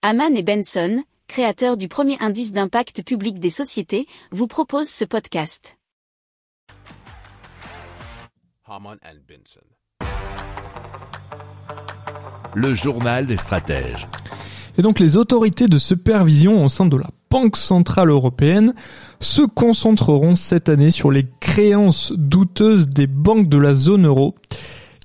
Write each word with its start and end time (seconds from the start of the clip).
Haman 0.00 0.36
et 0.36 0.44
Benson, 0.44 1.02
créateurs 1.26 1.76
du 1.76 1.88
premier 1.88 2.16
indice 2.20 2.52
d'impact 2.52 3.02
public 3.02 3.40
des 3.40 3.50
sociétés, 3.50 4.06
vous 4.30 4.46
proposent 4.46 4.88
ce 4.88 5.04
podcast. 5.04 5.76
Haman 8.64 8.96
and 9.04 9.18
Benson. 9.26 9.66
Le 12.54 12.74
journal 12.74 13.26
des 13.26 13.36
stratèges. 13.36 14.06
Et 14.78 14.82
donc 14.82 15.00
les 15.00 15.16
autorités 15.16 15.66
de 15.66 15.78
supervision 15.78 16.64
au 16.64 16.68
sein 16.68 16.86
de 16.86 16.96
la 16.96 17.10
Banque 17.28 17.56
Centrale 17.56 18.10
Européenne 18.10 18.74
se 19.18 19.42
concentreront 19.42 20.36
cette 20.36 20.68
année 20.68 20.92
sur 20.92 21.10
les 21.10 21.26
créances 21.40 22.12
douteuses 22.16 22.88
des 22.88 23.08
banques 23.08 23.48
de 23.48 23.58
la 23.58 23.74
zone 23.74 24.06
euro, 24.06 24.36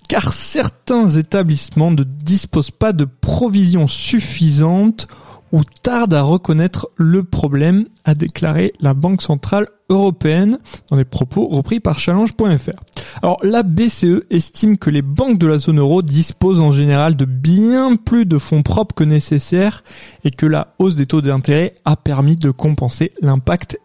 car 0.08 0.34
certains 0.34 1.08
établissements 1.08 1.92
ne 1.92 2.04
disposent 2.04 2.72
pas 2.72 2.94
de 2.94 3.06
provisions 3.06 3.88
suffisantes 3.88 5.08
ou 5.54 5.62
tardent 5.84 6.16
à 6.16 6.24
reconnaître 6.24 6.90
le 6.98 7.24
problème, 7.24 7.86
a 8.06 8.16
déclaré 8.16 8.74
la 8.80 8.96
Banque 8.96 9.22
Centrale 9.22 9.68
Européenne 9.88 10.58
dans 10.90 10.98
des 10.98 11.06
propos 11.06 11.48
repris 11.48 11.80
par 11.80 12.00
challenge.fr. 12.00 12.80
Alors 13.22 13.38
la 13.44 13.62
BCE 13.62 14.24
estime 14.32 14.80
que 14.80 14.90
les 14.90 15.04
banques 15.04 15.38
de 15.38 15.46
la 15.46 15.60
zone 15.60 15.80
euro 15.80 16.02
disposent 16.02 16.62
en 16.62 16.72
général 16.72 17.16
de 17.16 17.26
bien 17.26 17.96
plus 17.96 18.26
de 18.26 18.40
fonds 18.40 18.64
propres 18.64 18.96
que 18.96 19.04
nécessaire 19.04 19.84
et 20.24 20.32
que 20.32 20.48
la 20.48 20.74
hausse 20.80 20.96
des 20.96 21.06
taux 21.06 21.22
d'intérêt 21.22 21.76
a 21.86 21.96
permis 21.96 22.36
de 22.36 22.50
compenser 22.50 23.14
l'impact 23.22 23.78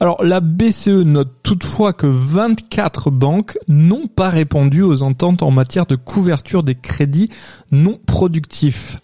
Alors 0.00 0.22
la 0.22 0.40
BCE 0.40 1.04
note 1.04 1.32
toutefois 1.42 1.92
que 1.92 2.06
24 2.06 3.10
banques 3.10 3.58
n'ont 3.68 4.06
pas 4.06 4.28
répondu 4.28 4.82
aux 4.82 5.02
ententes 5.02 5.42
en 5.42 5.50
matière 5.50 5.86
de 5.86 5.96
couverture 5.96 6.62
des 6.62 6.74
crédits 6.74 7.30
non 7.70 7.98
productifs 8.06 8.98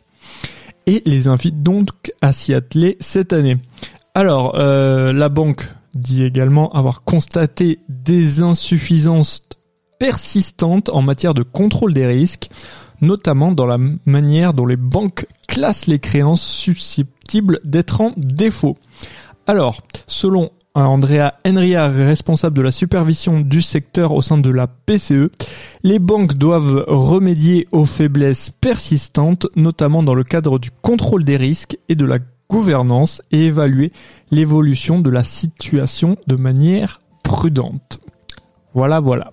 et 0.88 1.02
les 1.04 1.28
invite 1.28 1.62
donc 1.62 2.12
à 2.22 2.32
s'y 2.32 2.54
atteler 2.54 2.96
cette 3.00 3.34
année. 3.34 3.58
Alors, 4.14 4.54
euh, 4.58 5.12
la 5.12 5.28
banque 5.28 5.68
dit 5.94 6.24
également 6.24 6.72
avoir 6.72 7.04
constaté 7.04 7.80
des 7.88 8.42
insuffisances 8.42 9.42
persistantes 9.98 10.88
en 10.88 11.02
matière 11.02 11.34
de 11.34 11.42
contrôle 11.42 11.92
des 11.92 12.06
risques, 12.06 12.48
notamment 13.02 13.52
dans 13.52 13.66
la 13.66 13.78
manière 14.06 14.54
dont 14.54 14.64
les 14.64 14.76
banques 14.76 15.26
classent 15.46 15.86
les 15.86 15.98
créances 15.98 16.42
susceptibles 16.42 17.60
d'être 17.64 18.00
en 18.00 18.12
défaut. 18.16 18.78
Alors, 19.48 19.80
selon 20.06 20.50
Andrea 20.74 21.32
Enria, 21.46 21.88
responsable 21.88 22.58
de 22.58 22.62
la 22.62 22.70
supervision 22.70 23.40
du 23.40 23.62
secteur 23.62 24.12
au 24.12 24.20
sein 24.20 24.36
de 24.36 24.50
la 24.50 24.66
PCE, 24.66 25.30
les 25.82 25.98
banques 25.98 26.34
doivent 26.34 26.84
remédier 26.86 27.66
aux 27.72 27.86
faiblesses 27.86 28.50
persistantes, 28.50 29.46
notamment 29.56 30.02
dans 30.02 30.12
le 30.12 30.22
cadre 30.22 30.58
du 30.58 30.70
contrôle 30.70 31.24
des 31.24 31.38
risques 31.38 31.78
et 31.88 31.94
de 31.94 32.04
la 32.04 32.18
gouvernance, 32.50 33.22
et 33.32 33.46
évaluer 33.46 33.90
l'évolution 34.30 35.00
de 35.00 35.08
la 35.08 35.24
situation 35.24 36.18
de 36.26 36.36
manière 36.36 37.00
prudente. 37.24 38.00
Voilà, 38.74 39.00
voilà. 39.00 39.32